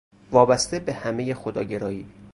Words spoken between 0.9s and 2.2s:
همه خداگرایی